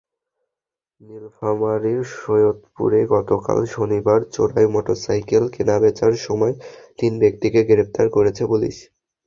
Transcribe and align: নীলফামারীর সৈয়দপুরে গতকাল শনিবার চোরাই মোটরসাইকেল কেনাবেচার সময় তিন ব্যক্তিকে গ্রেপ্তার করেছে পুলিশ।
নীলফামারীর 1.01 2.01
সৈয়দপুরে 2.15 2.99
গতকাল 3.13 3.59
শনিবার 3.73 4.19
চোরাই 4.33 4.67
মোটরসাইকেল 4.67 5.43
কেনাবেচার 5.55 6.13
সময় 6.25 6.53
তিন 6.99 7.11
ব্যক্তিকে 7.21 7.59
গ্রেপ্তার 7.69 8.05
করেছে 8.15 8.43
পুলিশ। 8.45 8.75